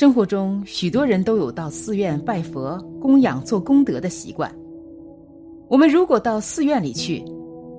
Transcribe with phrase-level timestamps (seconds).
[0.00, 4.50] 生活中，许多人都有到寺院拜佛、供养、做功德的习惯。
[5.68, 7.22] 我们如果到寺院里去，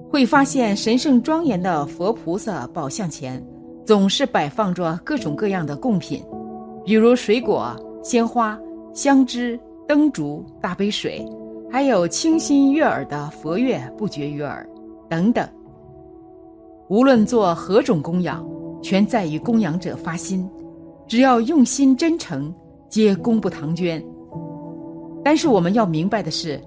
[0.07, 3.43] 会发现神圣庄严的佛菩萨宝像前，
[3.87, 6.23] 总是摆放着各种各样的贡品，
[6.85, 8.55] 比如水果、鲜花、
[8.93, 11.27] 香枝、灯烛、大杯水，
[11.71, 14.63] 还有清新悦耳的佛乐不绝于耳，
[15.09, 15.49] 等等。
[16.87, 18.47] 无论做何种供养，
[18.79, 20.47] 全在于供养者发心。
[21.11, 22.55] 只要用心真诚，
[22.87, 24.01] 皆功不唐捐。
[25.21, 26.57] 但是我们要明白的是，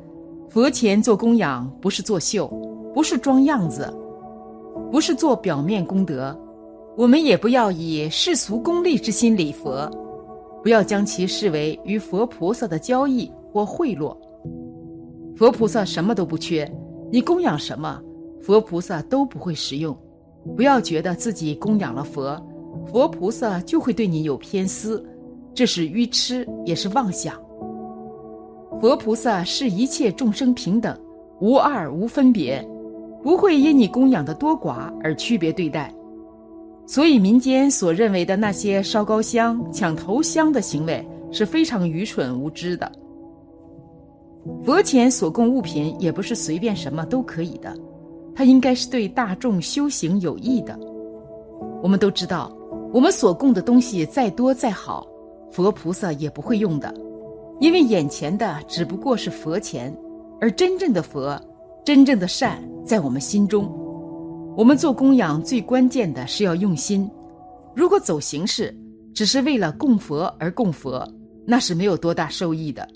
[0.50, 2.46] 佛前做供养不是作秀，
[2.92, 3.90] 不是装样子，
[4.92, 6.38] 不是做表面功德。
[6.94, 9.90] 我们也不要以世俗功利之心礼佛，
[10.62, 14.14] 不要将其视为与佛菩萨的交易或贿赂。
[15.34, 16.70] 佛菩萨什么都不缺，
[17.10, 17.98] 你供养什么，
[18.42, 19.96] 佛菩萨都不会食用。
[20.54, 22.38] 不要觉得自己供养了佛。
[22.86, 25.04] 佛菩萨就会对你有偏私，
[25.52, 27.34] 这是愚痴，也是妄想。
[28.80, 30.98] 佛菩萨是一切众生平等，
[31.40, 32.64] 无二无分别，
[33.22, 35.92] 不会因你供养的多寡而区别对待。
[36.86, 42.90] 所以民间所认为的那些烧高香、抢头香的行为是非常愚蠢无知的。
[44.62, 47.74] 佛前所供物品也不是随便什么都可以的，
[48.34, 50.78] 它应该是对大众修行有益的。
[51.82, 52.54] 我们都知道。
[52.94, 55.04] 我们所供的东西再多再好，
[55.50, 56.94] 佛菩萨也不会用的，
[57.58, 59.92] 因为眼前的只不过是佛前，
[60.40, 61.36] 而真正的佛、
[61.84, 63.68] 真正的善在我们心中。
[64.56, 67.10] 我们做供养最关键的是要用心，
[67.74, 68.72] 如果走形式，
[69.12, 71.04] 只是为了供佛而供佛，
[71.44, 72.88] 那是没有多大收益的。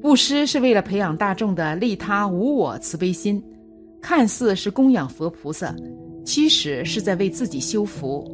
[0.00, 3.42] 布施是为了培养大众的利他无我慈悲心，
[4.00, 5.74] 看似是供养佛菩萨。
[6.26, 8.30] 其实是在为自己修福。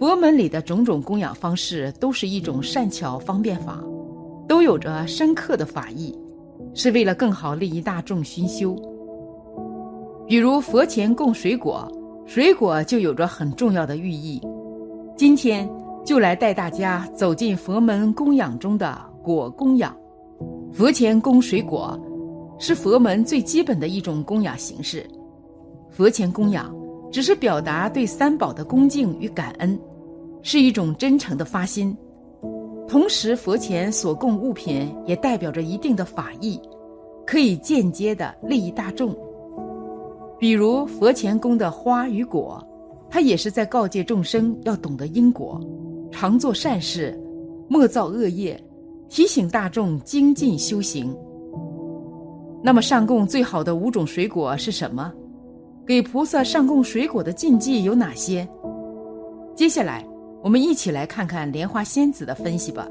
[0.00, 3.82] 佛门里的种种供养方式，都是一种善巧方便法，
[4.48, 6.12] 都有着深刻的法意，
[6.74, 8.76] 是为了更好利益大众熏修。
[10.26, 11.90] 比如佛前供水果，
[12.26, 14.40] 水果就有着很重要的寓意。
[15.16, 15.68] 今天
[16.04, 19.96] 就来带大家走进佛门供养中的果供养。
[20.72, 21.98] 佛前供水果，
[22.58, 25.08] 是佛门最基本的一种供养形式。
[25.90, 26.77] 佛前供养。
[27.10, 29.78] 只是表达对三宝的恭敬与感恩，
[30.42, 31.96] 是一种真诚的发心。
[32.86, 36.60] 同时，佛前所供物品也代表着一定的法义，
[37.26, 39.14] 可以间接的利益大众。
[40.38, 42.64] 比如佛前供的花与果，
[43.10, 45.60] 它也是在告诫众生要懂得因果，
[46.10, 47.18] 常做善事，
[47.68, 48.58] 莫造恶业，
[49.08, 51.14] 提醒大众精进修行。
[52.62, 55.12] 那么，上供最好的五种水果是什么？
[55.88, 58.46] 给菩萨上供水果的禁忌有哪些？
[59.54, 60.06] 接下来，
[60.42, 62.86] 我们一起来看看莲花仙子的分析吧。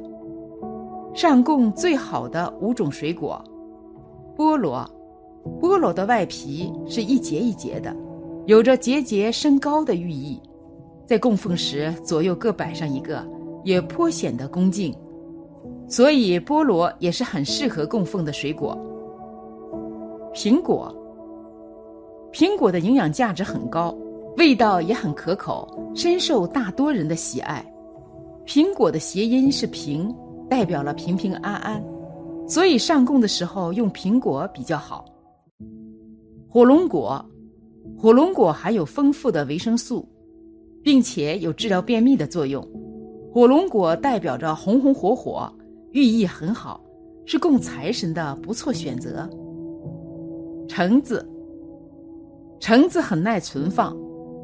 [1.13, 3.39] 上供最好的五种水果：
[4.35, 4.83] 菠萝。
[5.61, 7.95] 菠萝的外皮是一节一节的，
[8.47, 10.41] 有着节节升高的寓意，
[11.05, 13.23] 在供奉时左右各摆上一个，
[13.63, 14.91] 也颇显得恭敬。
[15.87, 18.75] 所以，菠萝也是很适合供奉的水果。
[20.33, 20.91] 苹果。
[22.31, 23.95] 苹果的营养价值很高，
[24.37, 27.65] 味道也很可口，深受大多人的喜爱。
[28.45, 30.13] 苹果的谐音是“平”，
[30.49, 31.83] 代表了平平安安，
[32.47, 35.03] 所以上供的时候用苹果比较好。
[36.47, 37.23] 火龙果，
[37.97, 40.07] 火龙果含有丰富的维生素，
[40.83, 42.65] 并且有治疗便秘的作用。
[43.33, 45.51] 火龙果代表着红红火火，
[45.91, 46.79] 寓意很好，
[47.25, 49.27] 是供财神的不错选择。
[50.67, 51.27] 橙子。
[52.59, 53.95] 橙子很耐存放，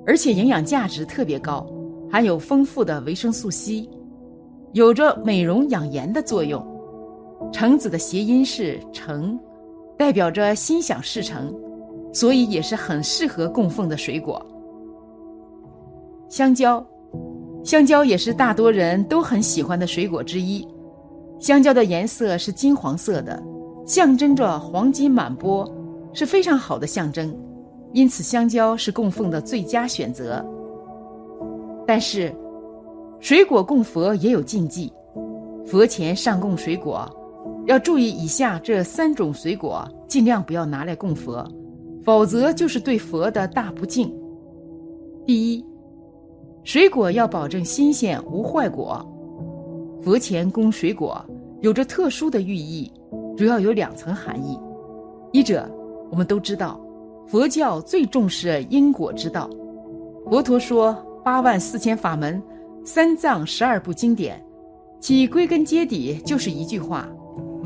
[0.06, 1.66] 而且营养价值特别高，
[2.12, 3.90] 含有丰富的维生素 C，
[4.74, 6.64] 有着美容养颜的作用。
[7.52, 9.38] 橙子的谐音是“成”，
[9.98, 11.54] 代表着心想事成，
[12.14, 14.44] 所以也是很适合供奉的水果。
[16.30, 16.86] 香蕉，
[17.64, 20.66] 香蕉也是大多人都很喜欢的水果之一。
[21.40, 23.42] 香蕉的颜色是金黄色的，
[23.86, 25.70] 象征着黄金满钵，
[26.14, 27.36] 是非常好的象征。
[27.94, 30.44] 因此，香蕉是供奉的最佳选择。
[31.86, 32.34] 但是，
[33.20, 34.92] 水果供佛也有禁忌，
[35.66, 37.08] 佛前上供水果，
[37.68, 41.48] 要注意以下这三种水果，尽量不要拿来供佛，
[42.04, 44.12] 否则就是对佛的大不敬。
[45.26, 45.66] 第一，
[46.64, 49.06] 水果要保证新鲜无坏果。
[50.02, 51.24] 佛前供水果
[51.62, 52.92] 有着特殊的寓意，
[53.38, 54.60] 主要有两层含义。
[55.32, 55.70] 一者，
[56.10, 56.80] 我们都知道。
[57.28, 59.50] 佛教最重视因果之道，
[60.30, 62.42] 佛陀说八万四千法门，
[62.86, 64.44] 三藏十二部经典，
[65.00, 67.10] 其归根结底就是一句话：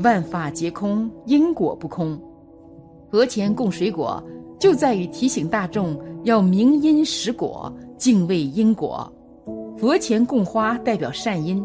[0.02, 2.18] 万法皆空，因果不空。
[3.10, 4.22] 佛前供水果，
[4.58, 9.10] 就在于提醒大众要明因识果，敬畏因果。
[9.76, 11.64] 佛前供花代表善因，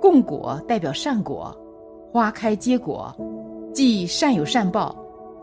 [0.00, 1.56] 供果代表善果，
[2.12, 3.14] 花开结果，
[3.72, 4.94] 即善有善报。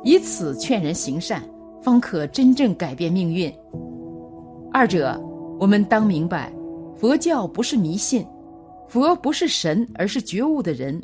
[0.03, 1.41] 以此劝人行善，
[1.87, 3.49] 方可真正改变命运。
[4.73, 5.17] 二者，
[5.57, 6.51] 我们当明白，
[6.97, 8.25] 佛教不是迷信，
[8.89, 11.01] 佛不是神，而是觉悟的人。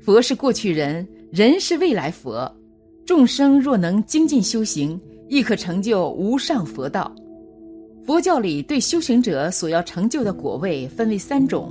[0.00, 2.50] 佛是过去人，人是未来佛。
[3.04, 4.98] 众生若能精进修行，
[5.28, 7.14] 亦可成就无上佛道。
[8.06, 11.70] 佛教里对修行者所要成就的果位分为三种，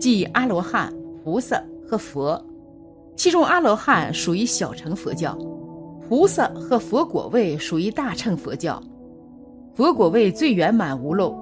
[0.00, 0.92] 即阿罗汉、
[1.22, 2.44] 菩萨和佛。
[3.14, 5.38] 其中阿罗汉属于小乘佛教，
[6.08, 8.82] 菩萨和佛果位属于大乘佛教。
[9.74, 11.34] 佛果位最圆满无漏。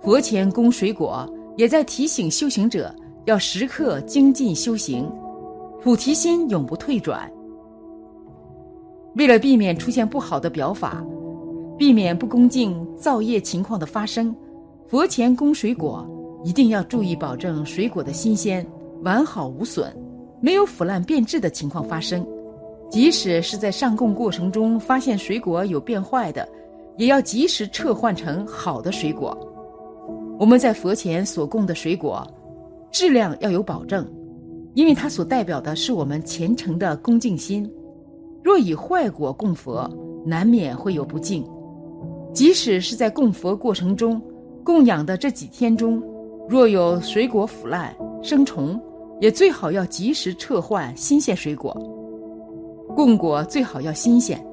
[0.00, 2.94] 佛前供水果，也在提醒修行者
[3.24, 5.10] 要时刻精进修行，
[5.82, 7.30] 菩提心永不退转。
[9.16, 11.04] 为了避免出现不好的表法。
[11.78, 14.34] 避免不恭敬造业情况的发生，
[14.88, 16.04] 佛前供水果
[16.42, 18.66] 一定要注意保证水果的新鲜、
[19.04, 19.96] 完好无损，
[20.40, 22.26] 没有腐烂变质的情况发生。
[22.90, 26.48] 即使是在上供过程中发现水果有变坏的，
[26.96, 29.36] 也要及时撤换成好的水果。
[30.38, 32.26] 我们在佛前所供的水果，
[32.90, 34.08] 质量要有保证，
[34.74, 37.70] 因为它所代表的是我们虔诚的恭敬心。
[38.42, 39.90] 若以坏果供佛，
[40.24, 41.44] 难免会有不敬。
[42.32, 44.22] 即使是在供佛过程中，
[44.64, 46.02] 供养的这几天中，
[46.48, 48.80] 若有水果腐烂生虫，
[49.20, 51.76] 也最好要及时撤换新鲜水果。
[52.98, 54.44] 供果最好要新鲜，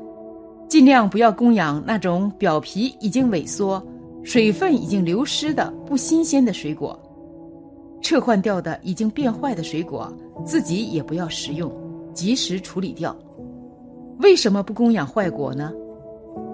[0.69, 3.83] 尽量不要供养那种表皮已经萎缩、
[4.23, 6.95] 水分已经流失的不新鲜的水果。
[8.03, 10.15] 撤换掉的已经变坏的水果，
[10.45, 11.73] 自己也不要食用，
[12.13, 13.17] 及时处理掉。
[14.19, 15.73] 为什么不供养坏果呢？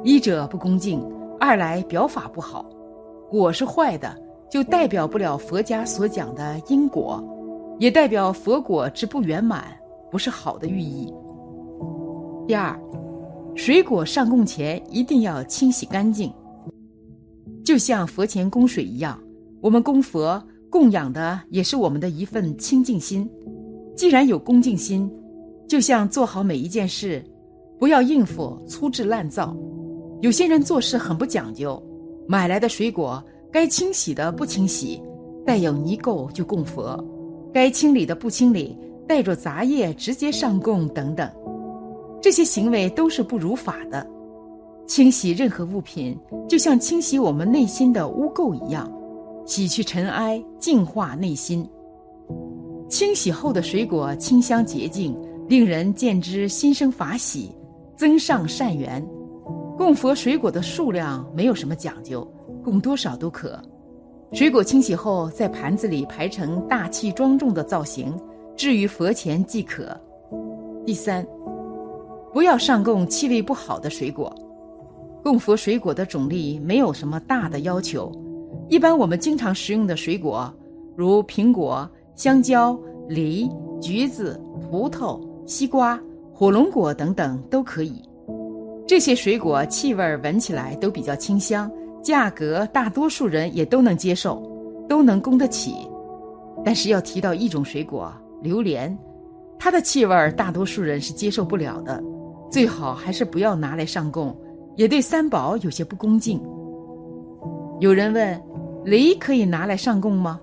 [0.02, 1.06] 一者不恭敬，
[1.42, 2.66] 二来表法不好，
[3.30, 4.16] 果是坏的，
[4.50, 7.22] 就代表不了佛家所讲的因果，
[7.80, 9.66] 也代表佛果之不圆满，
[10.10, 11.14] 不是好的寓意。
[12.52, 12.78] 第二，
[13.56, 16.30] 水果上供前一定要清洗干净，
[17.64, 19.18] 就像佛前供水一样，
[19.62, 23.26] 我们供佛供养的也是我们的一份清净心。
[23.96, 25.10] 既然有恭敬心，
[25.66, 27.24] 就像做好每一件事，
[27.80, 29.56] 不要应付粗制滥造。
[30.20, 31.82] 有些人做事很不讲究，
[32.28, 35.02] 买来的水果该清洗的不清洗，
[35.46, 37.02] 带有泥垢就供佛；
[37.54, 38.78] 该清理的不清理，
[39.08, 41.32] 带着杂叶直接上供等等，
[42.22, 44.06] 这些行为都是不如法的。
[44.88, 48.92] 清洗任何物品，就像清洗我们内心的污垢一样，
[49.46, 51.68] 洗去尘埃，净化内心。
[52.90, 57.50] 清洗后的水果清香洁净，令人见之心生法喜，
[57.96, 59.02] 增上善缘。
[59.78, 62.28] 供佛水果的数量没有什么讲究，
[62.64, 63.60] 供多少都可。
[64.34, 68.14] 水果清洗后，在盘子里排成大气庄重的造型，
[68.56, 69.98] 置于佛前即可。
[70.86, 71.26] 第三，
[72.34, 74.34] 不要上供气味不好的水果。
[75.24, 78.12] 供佛水果的种类没有什么大的要求，
[78.70, 80.52] 一般我们经常食用的水果，
[80.96, 86.00] 如苹果、香蕉、梨、橘子、葡萄、西瓜、
[86.34, 88.02] 火龙果等等都可以。
[88.88, 91.72] 这些水果气味闻起来都比较清香，
[92.02, 94.42] 价格大多数人也都能接受，
[94.90, 95.76] 都能供得起。
[96.66, 98.12] 但是要提到一种水果——
[98.42, 98.98] 榴莲，
[99.58, 102.04] 它的气味大多数人是接受不了的，
[102.52, 104.36] 最好还是不要拿来上供，
[104.76, 106.38] 也对三宝有些不恭敬。
[107.80, 108.44] 有人问：
[108.84, 110.40] 雷可以拿来上供吗？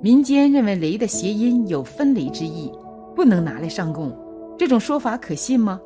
[0.00, 2.72] 民间认为雷的谐音有分离之意，
[3.14, 4.10] 不能拿来上供，
[4.56, 5.78] 这种说法可信吗？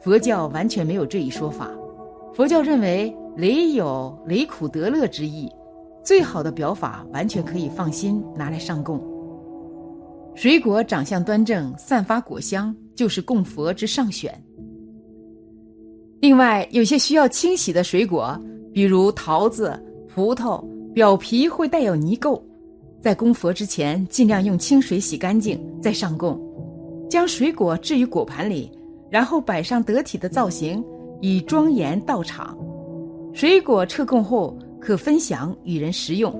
[0.00, 1.70] 佛教完全没有这一说法，
[2.34, 5.50] 佛教认为雷有雷苦得乐之意，
[6.02, 9.00] 最好的表法完全可以放心拿来上供。
[10.34, 14.32] 水果长相端正，散发果香，就是供佛之上选。
[16.20, 18.38] 另外，有些需要清洗的水果，
[18.72, 19.80] 比如桃子、
[20.12, 22.40] 葡萄，表皮会带有泥垢，
[23.00, 26.40] 在供佛之前，尽量用清水洗干净再上供，
[27.08, 28.70] 将水果置于果盘里。
[29.10, 30.84] 然后摆上得体的造型，
[31.20, 32.58] 以庄严到场。
[33.32, 36.34] 水果撤供后，可分享与人食用。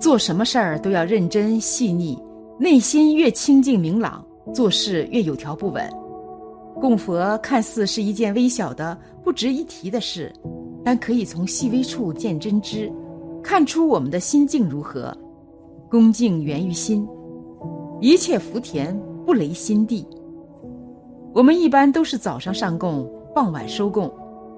[0.00, 2.18] 做什么事儿都要认真细腻，
[2.60, 5.88] 内心越清净明朗，做事越有条不紊。
[6.80, 10.32] 供佛看似是一件微小的、不值一提的事，
[10.84, 12.92] 但可以从细微处见真知。
[13.44, 15.16] 看出我们的心境如何。
[15.88, 17.06] 恭敬源于心，
[18.00, 20.04] 一切福田不离心地。
[21.32, 24.12] 我们一般都是早上上供，傍晚收供，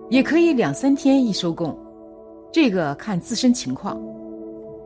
[0.09, 1.77] 也可以两三天一收供，
[2.51, 4.01] 这个看自身情况。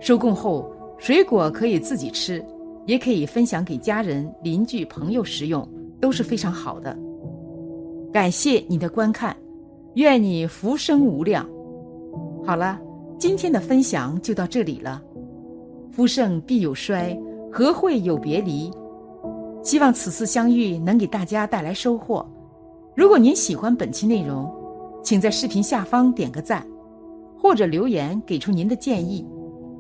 [0.00, 0.68] 收供后，
[0.98, 2.44] 水果可以自己吃，
[2.86, 5.66] 也可以分享给家人、邻居、朋友食用，
[6.00, 6.96] 都是非常好的。
[8.12, 9.36] 感谢你的观看，
[9.94, 11.48] 愿你福生无量。
[12.44, 12.78] 好了，
[13.18, 15.02] 今天的分享就到这里了。
[15.90, 17.18] 夫盛必有衰，
[17.50, 18.70] 何会有别离？
[19.62, 22.26] 希望此次相遇能给大家带来收获。
[22.94, 24.52] 如果您喜欢本期内容，
[25.02, 26.66] 请在视频下方点个赞，
[27.40, 29.26] 或者留言给出您的建议，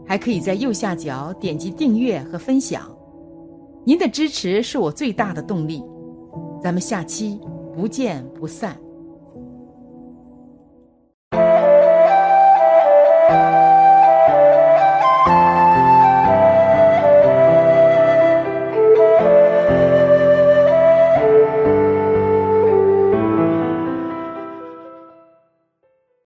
[0.06, 2.93] 还可以在右下角点击订阅和分享。
[3.84, 5.82] 您的支持是我最大的动力。
[6.62, 7.38] 咱们下期
[7.74, 8.83] 不见不散。